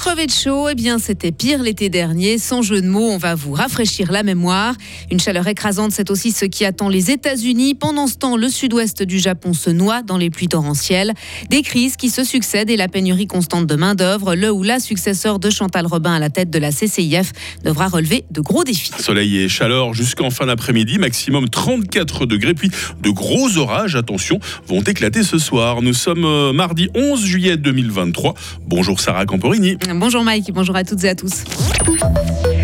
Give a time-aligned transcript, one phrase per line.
[0.00, 2.38] crevez de chaud Eh bien, c'était pire l'été dernier.
[2.38, 4.74] Sans jeu de mots, on va vous rafraîchir la mémoire.
[5.10, 7.74] Une chaleur écrasante, c'est aussi ce qui attend les États-Unis.
[7.74, 11.12] Pendant ce temps, le sud-ouest du Japon se noie dans les pluies torrentielles.
[11.50, 14.34] Des crises qui se succèdent et la pénurie constante de main-d'œuvre.
[14.34, 18.24] Le ou la successeur de Chantal Robin à la tête de la CCIF devra relever
[18.30, 18.92] de gros défis.
[18.98, 22.70] Soleil et chaleur jusqu'en fin d'après-midi, maximum 34 degrés, puis
[23.02, 25.82] de gros orages, attention, vont éclater ce soir.
[25.82, 28.32] Nous sommes euh, mardi 11 juillet 2023.
[28.66, 29.76] Bonjour Sarah Camporini.
[29.94, 31.44] Bonjour Mike, bonjour à toutes et à tous.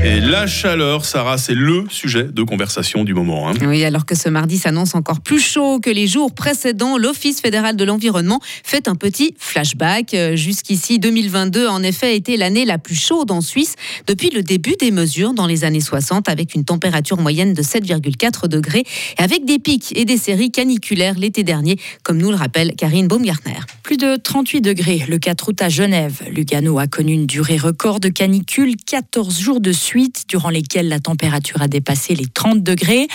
[0.04, 3.48] Et la chaleur, Sarah, c'est le sujet de conversation du moment.
[3.48, 3.54] Hein.
[3.62, 7.76] Oui, alors que ce mardi s'annonce encore plus chaud que les jours précédents, l'Office fédéral
[7.76, 10.14] de l'environnement fait un petit flashback.
[10.14, 13.74] Euh, jusqu'ici, 2022, en effet, a été l'année la plus chaude en Suisse
[14.06, 18.48] depuis le début des mesures dans les années 60, avec une température moyenne de 7,4
[18.48, 18.84] degrés,
[19.18, 23.08] et avec des pics et des séries caniculaires l'été dernier, comme nous le rappelle Karine
[23.08, 23.60] Baumgartner.
[23.82, 26.22] Plus de 38 degrés le 4 août à Genève.
[26.30, 29.85] Lugano a connu une durée record de canicule, 14 jours de suite,
[30.28, 33.06] durant lesquels la température a dépassé les 30 degrés.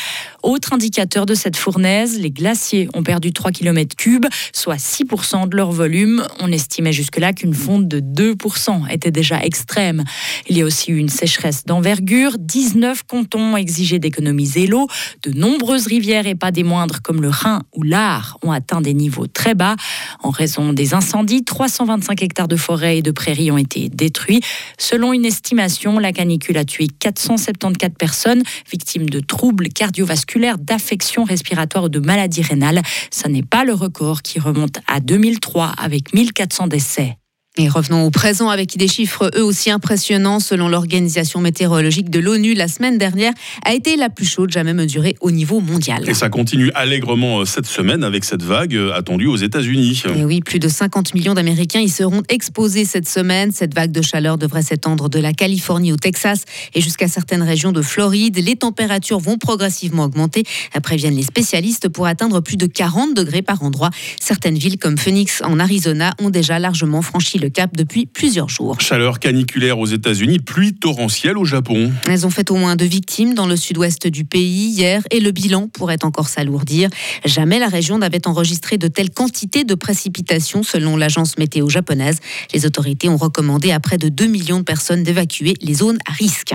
[0.42, 5.58] Autre indicateur de cette fournaise, les glaciers ont perdu 3 km cubes, soit 6% de
[5.58, 6.26] leur volume.
[6.40, 10.04] On estimait jusque-là qu'une fonte de 2% était déjà extrême.
[10.48, 12.38] Il y a aussi eu une sécheresse d'envergure.
[12.40, 14.88] 19 cantons ont exigé d'économiser l'eau.
[15.24, 18.94] De nombreuses rivières, et pas des moindres, comme le Rhin ou l'Ar, ont atteint des
[18.94, 19.76] niveaux très bas.
[20.24, 24.42] En raison des incendies, 325 hectares de forêt et de prairies ont été détruits.
[24.78, 31.86] Selon une estimation, la canicule a tué 474 personnes victimes de troubles cardiovasculaires, d'affections respiratoires
[31.86, 32.82] ou de maladies rénales.
[33.12, 37.21] Ce n'est pas le record qui remonte à 2003 avec 1400 décès.
[37.58, 40.40] Et revenons au présent avec des chiffres eux aussi impressionnants.
[40.40, 43.34] Selon l'Organisation météorologique de l'ONU, la semaine dernière
[43.66, 46.08] a été la plus chaude jamais mesurée au niveau mondial.
[46.08, 50.02] Et ça continue allègrement euh, cette semaine avec cette vague euh, attendue aux États-Unis.
[50.16, 53.52] Et oui, plus de 50 millions d'Américains y seront exposés cette semaine.
[53.52, 57.74] Cette vague de chaleur devrait s'étendre de la Californie au Texas et jusqu'à certaines régions
[57.74, 58.38] de Floride.
[58.38, 60.46] Les températures vont progressivement augmenter,
[60.82, 63.90] préviennent les spécialistes, pour atteindre plus de 40 degrés par endroit.
[64.22, 68.80] Certaines villes comme Phoenix en Arizona ont déjà largement franchi le cap depuis plusieurs jours.
[68.80, 71.92] Chaleur caniculaire aux États-Unis, pluie torrentielle au Japon.
[72.08, 75.32] Elles ont fait au moins deux victimes dans le sud-ouest du pays hier et le
[75.32, 76.90] bilan pourrait encore s'alourdir.
[77.26, 82.20] Jamais la région n'avait enregistré de telles quantités de précipitations selon l'agence météo japonaise.
[82.54, 86.14] Les autorités ont recommandé à près de 2 millions de personnes d'évacuer les zones à
[86.14, 86.54] risque.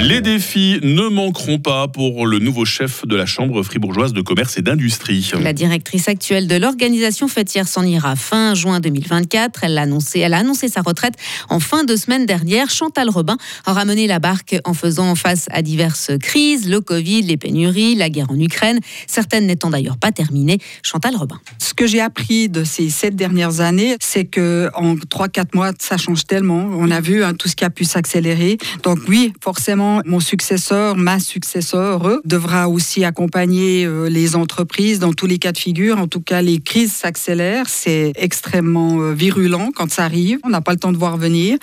[0.00, 4.56] Les défis ne manqueront pas pour le nouveau chef de la Chambre fribourgeoise de commerce
[4.56, 5.32] et d'industrie.
[5.40, 9.64] La directrice actuelle de l'organisation fêtière s'en ira fin juin 2024.
[9.64, 11.14] Elle a, annoncé, elle a annoncé sa retraite
[11.48, 12.70] en fin de semaine dernière.
[12.70, 13.36] Chantal Robin
[13.66, 18.08] aura mené la barque en faisant face à diverses crises, le Covid, les pénuries, la
[18.08, 18.78] guerre en Ukraine,
[19.08, 20.58] certaines n'étant d'ailleurs pas terminées.
[20.84, 21.40] Chantal Robin.
[21.58, 25.96] Ce que j'ai appris de ces sept dernières années, c'est que en 3-4 mois, ça
[25.96, 26.68] change tellement.
[26.72, 28.58] On a vu hein, tout ce qui a pu s'accélérer.
[28.84, 35.26] Donc oui, forcément, mon successeur, ma successeur, devra aussi accompagner euh, les entreprises dans tous
[35.26, 35.98] les cas de figure.
[35.98, 37.68] En tout cas, les crises s'accélèrent.
[37.68, 40.38] C'est extrêmement euh, virulent quand ça arrive.
[40.44, 41.58] On n'a pas le temps de voir venir.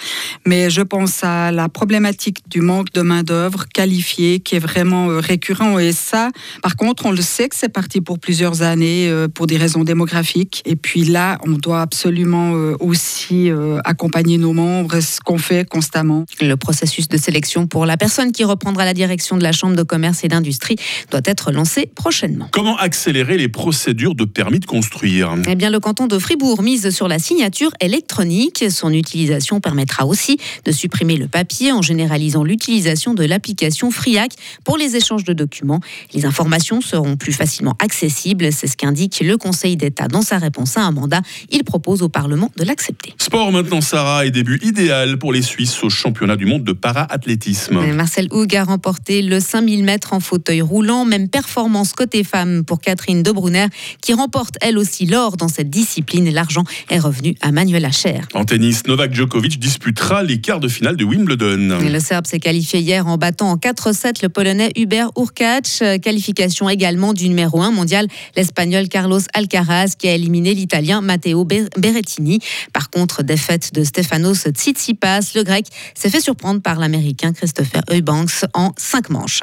[0.46, 5.19] Mais je pense à la problématique du manque de main-d'œuvre qualifiée qui est vraiment euh,
[5.19, 5.80] récurrent.
[5.80, 6.30] Et ça,
[6.62, 10.62] par contre, on le sait que c'est parti pour plusieurs années pour des raisons démographiques.
[10.66, 13.50] Et puis là, on doit absolument aussi
[13.84, 16.25] accompagner nos membres, ce qu'on fait constamment.
[16.41, 19.84] Le processus de sélection pour la personne qui reprendra la direction de la Chambre de
[19.84, 20.78] commerce et d'industrie
[21.12, 22.48] doit être lancée prochainement.
[22.52, 25.36] Comment accélérer les procédures de permis de construire?
[25.48, 28.66] Eh bien, le canton de Fribourg mise sur la signature électronique.
[28.70, 34.34] Son utilisation permettra aussi de supprimer le papier en généralisant l'utilisation de l'application FRIAC
[34.64, 35.82] pour les échanges de documents.
[36.14, 40.78] Les informations seront plus facilement accessibles, c'est ce qu'indique le Conseil d'État dans sa réponse
[40.78, 41.22] à un mandat.
[41.52, 43.14] Il propose au Parlement de l'accepter.
[43.18, 47.80] Sport maintenant, Sarah, et début idéal pour les Suisses au championnat du monde de para-athlétisme.
[48.05, 51.05] Marcel Houg a remporté le 5000 mètres en fauteuil roulant.
[51.05, 53.66] Même performance côté femme pour Catherine Debrunner,
[53.99, 56.29] qui remporte elle aussi l'or dans cette discipline.
[56.29, 58.22] L'argent est revenu à Manuel Acher.
[58.35, 61.79] En tennis, Novak Djokovic disputera les quarts de finale de Wimbledon.
[61.81, 65.81] le Serbe s'est qualifié hier en battant en 4-7 le Polonais Hubert Urkacz.
[66.03, 68.05] Qualification également du numéro 1 mondial,
[68.35, 72.37] l'Espagnol Carlos Alcaraz, qui a éliminé l'Italien Matteo Berrettini.
[72.72, 75.66] Par contre, défaite de Stefanos Tsitsipas, le Grec
[75.96, 79.41] s'est fait surprendre par l'Américain Christopher Eubanks en cinq manches.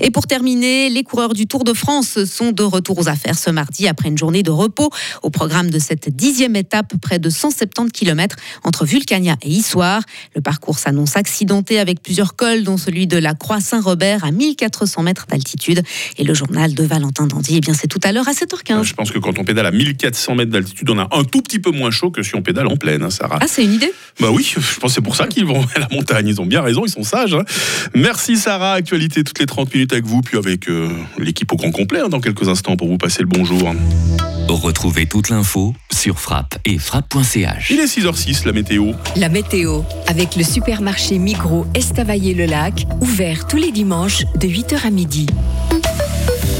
[0.00, 3.50] Et pour terminer, les coureurs du Tour de France sont de retour aux affaires ce
[3.50, 4.90] mardi après une journée de repos.
[5.22, 10.02] Au programme de cette dixième étape, près de 150 170 km entre Vulcania et Issoire.
[10.34, 15.02] Le parcours s'annonce accidenté avec plusieurs cols, dont celui de la Croix Saint-Robert à 1400
[15.02, 15.82] mètres d'altitude.
[16.16, 18.84] Et le journal de Valentin Dandy, eh bien c'est tout à l'heure à 7h15.
[18.84, 21.58] Je pense que quand on pédale à 1400 mètres d'altitude, on a un tout petit
[21.58, 23.38] peu moins chaud que si on pédale en pleine, hein, Sarah.
[23.40, 23.92] Ah, c'est une idée?
[24.20, 26.28] Bah oui, je pense que c'est pour ça qu'ils vont à la montagne.
[26.28, 27.34] Ils ont bien raison, ils sont sages.
[27.34, 27.44] hein.
[27.94, 30.88] Merci Sarah, actualité toutes les 30 minutes avec vous, puis avec euh,
[31.18, 33.74] l'équipe au grand complet hein, dans quelques instants pour vous passer le bonjour.
[34.48, 37.70] Retrouvez toute l'info sur frappe et frappe.ch.
[37.70, 38.92] Il est 6h06, la météo.
[39.16, 45.26] La météo, avec le supermarché Migros Estavayer-le-Lac, ouvert tous les dimanches de 8h à midi.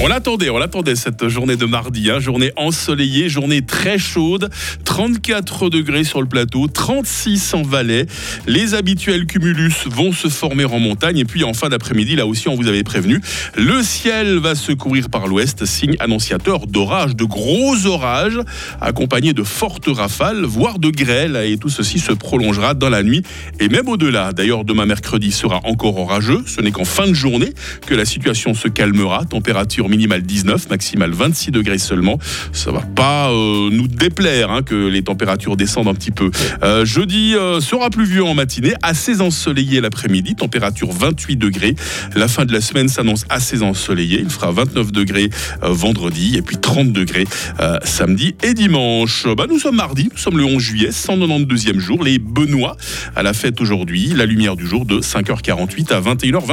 [0.03, 4.49] On l'attendait, on l'attendait cette journée de mardi, hein, journée ensoleillée, journée très chaude,
[4.87, 8.07] 34 degrés sur le plateau, 36 en Valais.
[8.47, 11.19] Les habituels cumulus vont se former en montagne.
[11.19, 13.21] Et puis en fin d'après-midi, là aussi on vous avait prévenu,
[13.59, 18.41] le ciel va se couvrir par l'ouest, signe annonciateur d'orages, de gros orages,
[18.81, 21.37] accompagnés de fortes rafales, voire de grêles.
[21.45, 23.23] Et tout ceci se prolongera dans la nuit
[23.59, 24.33] et même au-delà.
[24.33, 27.53] D'ailleurs, demain mercredi sera encore orageux, ce n'est qu'en fin de journée
[27.87, 32.19] que la situation se calmera, température minimale 19, maximale 26 degrés seulement.
[32.53, 36.31] Ça va pas euh, nous déplaire hein, que les températures descendent un petit peu.
[36.63, 41.75] Euh, jeudi euh, sera pluvieux en matinée, assez ensoleillé l'après-midi, température 28 degrés.
[42.15, 44.21] La fin de la semaine s'annonce assez ensoleillée.
[44.21, 45.31] Il fera 29 degrés
[45.63, 47.25] euh, vendredi et puis 30 degrés
[47.85, 49.27] samedi et dimanche.
[49.37, 52.03] Bah, nous sommes mardi, nous sommes le 11 juillet, 192e jour.
[52.05, 52.77] Les Benoît
[53.17, 54.13] à la fête aujourd'hui.
[54.15, 56.47] La lumière du jour de 5h48 à 21h20.